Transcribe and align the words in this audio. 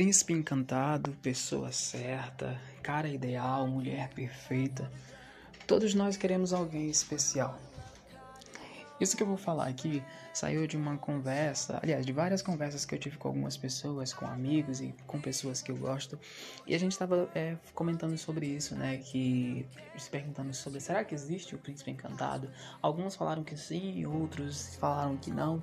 Príncipe 0.00 0.32
encantado, 0.32 1.12
pessoa 1.20 1.70
certa, 1.72 2.58
cara 2.82 3.06
ideal, 3.06 3.66
mulher 3.66 4.08
perfeita. 4.14 4.90
Todos 5.66 5.92
nós 5.92 6.16
queremos 6.16 6.54
alguém 6.54 6.88
especial. 6.88 7.60
Isso 8.98 9.14
que 9.14 9.22
eu 9.22 9.26
vou 9.26 9.36
falar 9.36 9.66
aqui 9.66 10.02
saiu 10.32 10.66
de 10.66 10.74
uma 10.74 10.96
conversa, 10.96 11.78
aliás, 11.82 12.06
de 12.06 12.14
várias 12.14 12.40
conversas 12.40 12.86
que 12.86 12.94
eu 12.94 12.98
tive 12.98 13.18
com 13.18 13.28
algumas 13.28 13.58
pessoas, 13.58 14.14
com 14.14 14.24
amigos 14.24 14.80
e 14.80 14.94
com 15.06 15.20
pessoas 15.20 15.60
que 15.60 15.70
eu 15.70 15.76
gosto. 15.76 16.18
E 16.66 16.74
a 16.74 16.78
gente 16.78 16.92
estava 16.92 17.28
é, 17.34 17.58
comentando 17.74 18.16
sobre 18.16 18.46
isso, 18.46 18.74
né? 18.74 18.96
Que 18.96 19.66
se 19.98 20.08
perguntando 20.08 20.54
sobre 20.54 20.80
será 20.80 21.04
que 21.04 21.14
existe 21.14 21.54
o 21.54 21.58
príncipe 21.58 21.90
encantado? 21.90 22.50
Alguns 22.80 23.16
falaram 23.16 23.44
que 23.44 23.54
sim, 23.54 24.06
outros 24.06 24.76
falaram 24.76 25.18
que 25.18 25.30
não. 25.30 25.62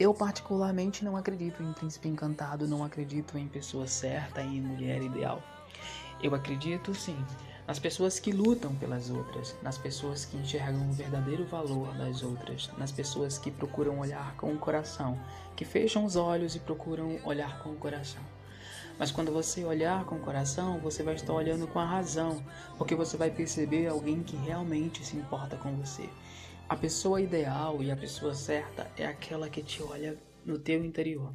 Eu 0.00 0.14
particularmente 0.14 1.04
não 1.04 1.14
acredito 1.14 1.62
em 1.62 1.74
príncipe 1.74 2.08
encantado, 2.08 2.66
não 2.66 2.82
acredito 2.82 3.36
em 3.36 3.46
pessoa 3.46 3.86
certa, 3.86 4.40
em 4.40 4.58
mulher 4.58 5.02
ideal. 5.02 5.42
Eu 6.22 6.34
acredito 6.34 6.94
sim 6.94 7.22
nas 7.66 7.78
pessoas 7.78 8.18
que 8.18 8.32
lutam 8.32 8.74
pelas 8.76 9.10
outras, 9.10 9.54
nas 9.62 9.76
pessoas 9.76 10.24
que 10.24 10.38
enxergam 10.38 10.88
o 10.88 10.92
verdadeiro 10.94 11.44
valor 11.44 11.92
das 11.98 12.22
outras, 12.22 12.70
nas 12.78 12.90
pessoas 12.90 13.36
que 13.36 13.50
procuram 13.50 14.00
olhar 14.00 14.34
com 14.36 14.50
o 14.54 14.58
coração, 14.58 15.20
que 15.54 15.66
fecham 15.66 16.06
os 16.06 16.16
olhos 16.16 16.56
e 16.56 16.60
procuram 16.60 17.20
olhar 17.22 17.62
com 17.62 17.68
o 17.68 17.76
coração. 17.76 18.22
Mas 18.98 19.10
quando 19.10 19.30
você 19.30 19.66
olhar 19.66 20.06
com 20.06 20.14
o 20.14 20.20
coração, 20.20 20.78
você 20.78 21.02
vai 21.02 21.16
estar 21.16 21.34
olhando 21.34 21.66
com 21.66 21.78
a 21.78 21.84
razão, 21.84 22.42
porque 22.78 22.94
você 22.94 23.18
vai 23.18 23.30
perceber 23.30 23.86
alguém 23.86 24.22
que 24.22 24.36
realmente 24.36 25.04
se 25.04 25.18
importa 25.18 25.58
com 25.58 25.76
você. 25.76 26.08
A 26.70 26.76
pessoa 26.76 27.20
ideal 27.20 27.82
e 27.82 27.90
a 27.90 27.96
pessoa 27.96 28.32
certa 28.32 28.88
é 28.96 29.04
aquela 29.04 29.50
que 29.50 29.60
te 29.60 29.82
olha 29.82 30.16
no 30.46 30.56
teu 30.56 30.84
interior. 30.84 31.34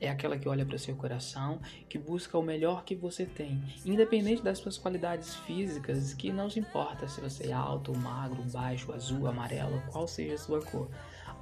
É 0.00 0.10
aquela 0.10 0.36
que 0.36 0.48
olha 0.48 0.66
para 0.66 0.74
o 0.74 0.78
seu 0.78 0.96
coração, 0.96 1.60
que 1.88 1.96
busca 1.96 2.36
o 2.36 2.42
melhor 2.42 2.84
que 2.84 2.96
você 2.96 3.24
tem, 3.24 3.62
independente 3.86 4.42
das 4.42 4.58
suas 4.58 4.76
qualidades 4.76 5.36
físicas, 5.36 6.14
que 6.14 6.32
não 6.32 6.50
se 6.50 6.58
importa 6.58 7.06
se 7.06 7.20
você 7.20 7.50
é 7.50 7.52
alto, 7.52 7.96
magro, 7.96 8.42
baixo, 8.52 8.92
azul, 8.92 9.28
amarelo, 9.28 9.80
qual 9.92 10.08
seja 10.08 10.34
a 10.34 10.38
sua 10.38 10.60
cor. 10.60 10.90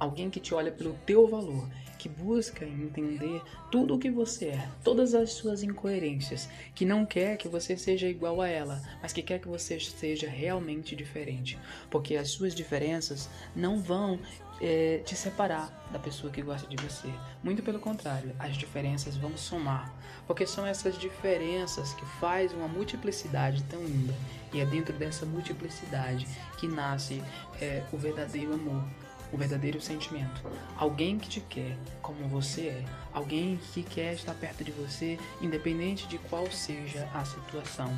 Alguém 0.01 0.31
que 0.31 0.39
te 0.39 0.51
olha 0.55 0.71
pelo 0.71 0.95
teu 1.05 1.27
valor, 1.27 1.69
que 1.99 2.09
busca 2.09 2.65
entender 2.65 3.39
tudo 3.71 3.93
o 3.93 3.99
que 3.99 4.09
você 4.09 4.45
é, 4.45 4.67
todas 4.83 5.13
as 5.13 5.33
suas 5.33 5.61
incoerências, 5.61 6.49
que 6.73 6.83
não 6.83 7.05
quer 7.05 7.37
que 7.37 7.47
você 7.47 7.77
seja 7.77 8.09
igual 8.09 8.41
a 8.41 8.47
ela, 8.47 8.81
mas 8.99 9.13
que 9.13 9.21
quer 9.21 9.37
que 9.37 9.47
você 9.47 9.79
seja 9.79 10.27
realmente 10.27 10.95
diferente, 10.95 11.55
porque 11.91 12.15
as 12.15 12.31
suas 12.31 12.55
diferenças 12.55 13.29
não 13.55 13.79
vão 13.79 14.19
é, 14.59 15.03
te 15.05 15.15
separar 15.15 15.87
da 15.91 15.99
pessoa 15.99 16.33
que 16.33 16.41
gosta 16.41 16.67
de 16.67 16.77
você. 16.77 17.07
Muito 17.43 17.61
pelo 17.61 17.79
contrário, 17.79 18.35
as 18.39 18.57
diferenças 18.57 19.15
vão 19.15 19.37
somar, 19.37 19.93
porque 20.25 20.47
são 20.47 20.65
essas 20.65 20.97
diferenças 20.97 21.93
que 21.93 22.05
faz 22.19 22.51
uma 22.53 22.67
multiplicidade 22.67 23.61
tão 23.65 23.83
linda. 23.83 24.15
E 24.51 24.59
é 24.59 24.65
dentro 24.65 24.97
dessa 24.97 25.27
multiplicidade 25.27 26.27
que 26.57 26.67
nasce 26.67 27.21
é, 27.61 27.83
o 27.93 27.97
verdadeiro 27.97 28.55
amor, 28.55 28.83
o 29.31 29.37
verdadeiro 29.37 29.81
sentimento. 29.81 30.41
Alguém 30.77 31.17
que 31.17 31.29
te 31.29 31.41
quer 31.41 31.77
como 32.01 32.27
você 32.27 32.67
é, 32.67 32.85
alguém 33.13 33.59
que 33.73 33.83
quer 33.83 34.13
estar 34.13 34.33
perto 34.33 34.63
de 34.63 34.71
você, 34.71 35.17
independente 35.41 36.07
de 36.07 36.17
qual 36.17 36.49
seja 36.51 37.07
a 37.13 37.23
situação. 37.23 37.91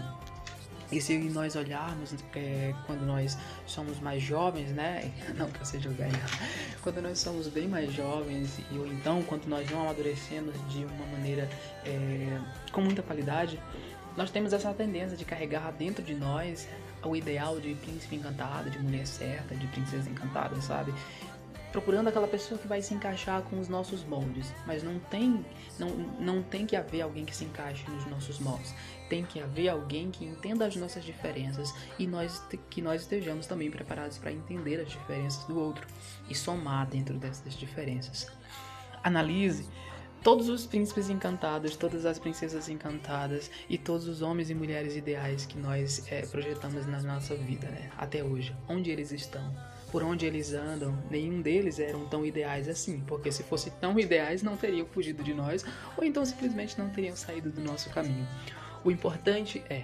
E 0.91 1.01
se 1.01 1.17
nós 1.17 1.55
olharmos 1.55 2.13
é, 2.35 2.71
quando 2.85 3.03
nós 3.03 3.35
somos 3.65 3.99
mais 3.99 4.21
jovens, 4.21 4.71
né? 4.71 5.11
Não 5.35 5.49
que 5.49 5.59
eu 5.59 5.65
seja 5.65 5.89
velho, 5.89 6.13
quando 6.83 7.01
nós 7.01 7.17
somos 7.17 7.47
bem 7.47 7.67
mais 7.67 7.91
jovens, 7.91 8.59
e 8.71 8.77
ou 8.77 8.85
então 8.85 9.23
quando 9.23 9.47
nós 9.47 9.67
não 9.71 9.81
amadurecemos 9.81 10.53
de 10.69 10.85
uma 10.85 11.05
maneira 11.07 11.49
é, 11.83 12.39
com 12.71 12.81
muita 12.81 13.01
qualidade, 13.01 13.59
nós 14.15 14.29
temos 14.29 14.53
essa 14.53 14.73
tendência 14.73 15.17
de 15.17 15.25
carregar 15.25 15.71
dentro 15.71 16.03
de 16.03 16.13
nós 16.13 16.67
o 17.03 17.15
ideal 17.15 17.59
de 17.59 17.73
príncipe 17.75 18.15
encantado, 18.15 18.69
de 18.69 18.79
mulher 18.79 19.05
certa, 19.05 19.55
de 19.55 19.67
princesa 19.67 20.09
encantada, 20.09 20.59
sabe? 20.61 20.93
Procurando 21.71 22.07
aquela 22.07 22.27
pessoa 22.27 22.59
que 22.59 22.67
vai 22.67 22.81
se 22.83 22.93
encaixar 22.93 23.41
com 23.41 23.59
os 23.59 23.67
nossos 23.67 24.03
moldes, 24.05 24.53
mas 24.65 24.83
não 24.83 24.99
tem, 24.99 25.43
não, 25.79 25.89
não 26.19 26.43
tem 26.43 26.67
que 26.67 26.75
haver 26.75 27.01
alguém 27.01 27.25
que 27.25 27.35
se 27.35 27.45
encaixe 27.45 27.83
nos 27.89 28.05
nossos 28.05 28.39
moldes. 28.39 28.73
Tem 29.09 29.25
que 29.25 29.41
haver 29.41 29.69
alguém 29.69 30.11
que 30.11 30.23
entenda 30.23 30.67
as 30.67 30.75
nossas 30.75 31.03
diferenças 31.03 31.73
e 31.97 32.05
nós 32.05 32.45
que 32.69 32.81
nós 32.81 33.01
estejamos 33.01 33.47
também 33.47 33.71
preparados 33.71 34.19
para 34.19 34.31
entender 34.31 34.79
as 34.79 34.89
diferenças 34.89 35.43
do 35.45 35.59
outro 35.59 35.87
e 36.29 36.35
somar 36.35 36.85
dentro 36.87 37.15
dessas 37.17 37.55
diferenças. 37.55 38.27
Analise 39.03 39.67
todos 40.23 40.47
os 40.47 40.65
príncipes 40.65 41.09
encantados, 41.09 41.75
todas 41.75 42.05
as 42.05 42.17
princesas 42.17 42.69
encantadas 42.69 43.51
e 43.69 43.77
todos 43.77 44.07
os 44.07 44.21
homens 44.21 44.49
e 44.49 44.55
mulheres 44.55 44.95
ideais 44.95 45.45
que 45.45 45.57
nós 45.57 46.09
é, 46.09 46.21
projetamos 46.25 46.87
na 46.87 47.01
nossa 47.01 47.35
vida, 47.35 47.67
né? 47.67 47.91
Até 47.97 48.23
hoje, 48.23 48.55
onde 48.69 48.89
eles 48.89 49.11
estão, 49.11 49.53
por 49.91 50.01
onde 50.01 50.25
eles 50.25 50.53
andam, 50.53 50.97
nenhum 51.11 51.41
deles 51.41 51.77
eram 51.77 52.05
tão 52.05 52.25
ideais 52.25 52.69
assim, 52.69 53.01
porque 53.01 53.31
se 53.33 53.43
fossem 53.43 53.73
tão 53.81 53.99
ideais 53.99 54.41
não 54.41 54.55
teriam 54.55 54.87
fugido 54.87 55.21
de 55.23 55.33
nós 55.33 55.65
ou 55.97 56.05
então 56.05 56.25
simplesmente 56.25 56.79
não 56.79 56.89
teriam 56.89 57.17
saído 57.17 57.51
do 57.51 57.61
nosso 57.61 57.89
caminho. 57.89 58.25
O 58.83 58.89
importante 58.89 59.61
é 59.69 59.83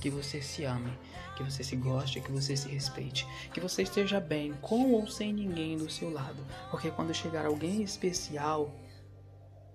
que 0.00 0.08
você 0.08 0.40
se 0.40 0.64
ame, 0.64 0.92
que 1.36 1.42
você 1.42 1.62
se 1.62 1.76
goste, 1.76 2.20
que 2.20 2.32
você 2.32 2.56
se 2.56 2.68
respeite, 2.68 3.26
que 3.52 3.60
você 3.60 3.82
esteja 3.82 4.18
bem 4.18 4.54
com 4.62 4.92
ou 4.92 5.06
sem 5.06 5.32
ninguém 5.32 5.76
do 5.76 5.90
seu 5.90 6.10
lado, 6.10 6.42
porque 6.70 6.90
quando 6.90 7.14
chegar 7.14 7.44
alguém 7.44 7.82
especial 7.82 8.74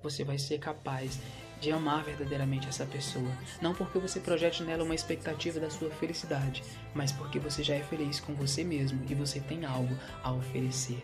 você 0.01 0.23
vai 0.23 0.37
ser 0.37 0.59
capaz 0.59 1.19
de 1.59 1.71
amar 1.71 2.03
verdadeiramente 2.03 2.67
essa 2.67 2.85
pessoa. 2.85 3.29
Não 3.61 3.73
porque 3.73 3.99
você 3.99 4.19
projete 4.19 4.63
nela 4.63 4.83
uma 4.83 4.95
expectativa 4.95 5.59
da 5.59 5.69
sua 5.69 5.89
felicidade, 5.89 6.63
mas 6.93 7.11
porque 7.11 7.39
você 7.39 7.63
já 7.63 7.75
é 7.75 7.83
feliz 7.83 8.19
com 8.19 8.33
você 8.33 8.63
mesmo 8.63 9.01
e 9.09 9.13
você 9.13 9.39
tem 9.39 9.65
algo 9.65 9.95
a 10.23 10.31
oferecer. 10.31 11.03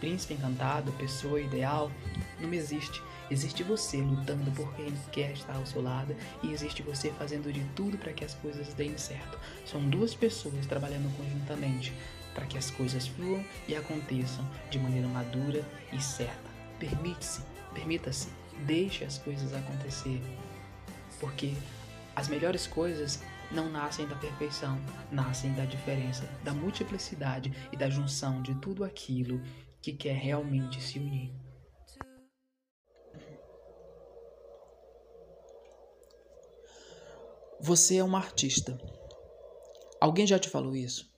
Príncipe 0.00 0.34
encantado, 0.34 0.92
pessoa 0.92 1.40
ideal, 1.40 1.90
não 2.38 2.52
existe. 2.52 3.02
Existe 3.28 3.64
você 3.64 3.96
lutando 3.96 4.52
por 4.52 4.72
quem 4.76 4.92
quer 5.10 5.32
estar 5.32 5.56
ao 5.56 5.66
seu 5.66 5.82
lado 5.82 6.14
e 6.42 6.52
existe 6.52 6.82
você 6.82 7.10
fazendo 7.10 7.52
de 7.52 7.64
tudo 7.74 7.98
para 7.98 8.12
que 8.12 8.24
as 8.24 8.34
coisas 8.34 8.72
deem 8.74 8.96
certo. 8.96 9.38
São 9.64 9.82
duas 9.88 10.14
pessoas 10.14 10.66
trabalhando 10.66 11.10
conjuntamente 11.16 11.92
para 12.34 12.46
que 12.46 12.58
as 12.58 12.70
coisas 12.70 13.08
fluam 13.08 13.42
e 13.66 13.74
aconteçam 13.74 14.48
de 14.70 14.78
maneira 14.78 15.08
madura 15.08 15.64
e 15.92 16.00
certa. 16.00 16.45
Permite-se 16.78 17.42
Permita-se, 17.76 18.28
deixe 18.64 19.04
as 19.04 19.18
coisas 19.18 19.52
acontecer, 19.52 20.18
porque 21.20 21.52
as 22.16 22.26
melhores 22.26 22.66
coisas 22.66 23.20
não 23.52 23.68
nascem 23.70 24.08
da 24.08 24.16
perfeição, 24.16 24.80
nascem 25.12 25.52
da 25.52 25.66
diferença, 25.66 26.24
da 26.42 26.54
multiplicidade 26.54 27.52
e 27.70 27.76
da 27.76 27.90
junção 27.90 28.40
de 28.40 28.54
tudo 28.54 28.82
aquilo 28.82 29.42
que 29.82 29.92
quer 29.92 30.14
realmente 30.14 30.82
se 30.82 30.98
unir. 30.98 31.34
Você 37.60 37.98
é 37.98 38.04
uma 38.04 38.18
artista. 38.18 38.80
Alguém 40.00 40.26
já 40.26 40.38
te 40.38 40.48
falou 40.48 40.74
isso? 40.74 41.14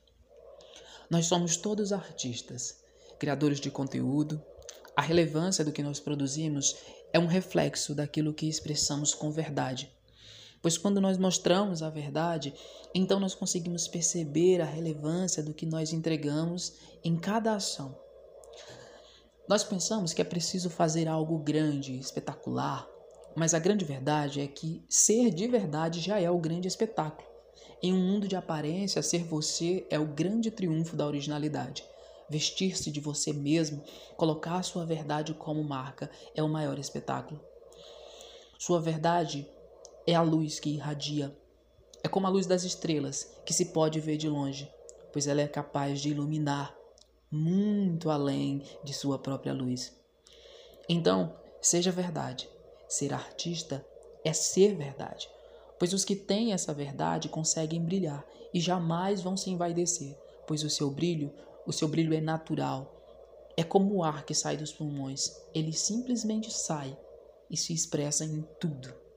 Nós 1.08 1.26
somos 1.26 1.56
todos 1.56 1.92
artistas, 1.92 2.82
criadores 3.16 3.60
de 3.60 3.70
conteúdo, 3.70 4.44
a 4.98 5.00
relevância 5.00 5.64
do 5.64 5.70
que 5.70 5.80
nós 5.80 6.00
produzimos 6.00 6.76
é 7.12 7.20
um 7.20 7.26
reflexo 7.26 7.94
daquilo 7.94 8.34
que 8.34 8.48
expressamos 8.48 9.14
com 9.14 9.30
verdade. 9.30 9.88
Pois 10.60 10.76
quando 10.76 11.00
nós 11.00 11.16
mostramos 11.16 11.84
a 11.84 11.88
verdade, 11.88 12.52
então 12.92 13.20
nós 13.20 13.32
conseguimos 13.32 13.86
perceber 13.86 14.60
a 14.60 14.64
relevância 14.64 15.40
do 15.40 15.54
que 15.54 15.64
nós 15.64 15.92
entregamos 15.92 16.74
em 17.04 17.16
cada 17.16 17.54
ação. 17.54 17.96
Nós 19.48 19.62
pensamos 19.62 20.12
que 20.12 20.20
é 20.20 20.24
preciso 20.24 20.68
fazer 20.68 21.06
algo 21.06 21.38
grande, 21.38 21.96
espetacular, 21.96 22.84
mas 23.36 23.54
a 23.54 23.60
grande 23.60 23.84
verdade 23.84 24.40
é 24.40 24.48
que 24.48 24.84
ser 24.88 25.30
de 25.30 25.46
verdade 25.46 26.00
já 26.00 26.20
é 26.20 26.28
o 26.28 26.40
grande 26.40 26.66
espetáculo. 26.66 27.28
Em 27.80 27.94
um 27.94 28.04
mundo 28.04 28.26
de 28.26 28.34
aparência, 28.34 29.00
ser 29.00 29.22
você 29.22 29.86
é 29.90 29.98
o 30.00 30.06
grande 30.06 30.50
triunfo 30.50 30.96
da 30.96 31.06
originalidade. 31.06 31.84
Vestir-se 32.28 32.90
de 32.90 33.00
você 33.00 33.32
mesmo, 33.32 33.82
colocar 34.16 34.62
sua 34.62 34.84
verdade 34.84 35.32
como 35.34 35.62
marca, 35.64 36.10
é 36.34 36.42
o 36.42 36.48
maior 36.48 36.78
espetáculo. 36.78 37.40
Sua 38.58 38.80
verdade 38.80 39.48
é 40.06 40.14
a 40.14 40.22
luz 40.22 40.60
que 40.60 40.70
irradia. 40.70 41.36
É 42.02 42.08
como 42.08 42.26
a 42.26 42.30
luz 42.30 42.46
das 42.46 42.64
estrelas, 42.64 43.30
que 43.46 43.52
se 43.52 43.66
pode 43.66 44.00
ver 44.00 44.16
de 44.16 44.28
longe, 44.28 44.70
pois 45.12 45.26
ela 45.26 45.40
é 45.40 45.48
capaz 45.48 46.00
de 46.00 46.10
iluminar 46.10 46.76
muito 47.30 48.10
além 48.10 48.62
de 48.82 48.92
sua 48.92 49.18
própria 49.18 49.52
luz. 49.52 49.94
Então, 50.88 51.34
seja 51.60 51.92
verdade. 51.92 52.48
Ser 52.88 53.12
artista 53.12 53.84
é 54.24 54.32
ser 54.32 54.74
verdade, 54.74 55.28
pois 55.78 55.92
os 55.92 56.04
que 56.04 56.16
têm 56.16 56.54
essa 56.54 56.72
verdade 56.72 57.28
conseguem 57.28 57.84
brilhar 57.84 58.24
e 58.52 58.60
jamais 58.60 59.20
vão 59.20 59.36
se 59.36 59.50
envaidecer, 59.50 60.16
pois 60.46 60.64
o 60.64 60.70
seu 60.70 60.90
brilho 60.90 61.30
o 61.68 61.72
seu 61.72 61.86
brilho 61.86 62.14
é 62.14 62.20
natural. 62.20 62.94
É 63.54 63.62
como 63.62 63.96
o 63.96 64.02
ar 64.02 64.24
que 64.24 64.34
sai 64.34 64.56
dos 64.56 64.72
pulmões. 64.72 65.30
Ele 65.54 65.74
simplesmente 65.74 66.50
sai 66.50 66.96
e 67.50 67.58
se 67.58 67.74
expressa 67.74 68.24
em 68.24 68.42
tudo. 68.58 69.07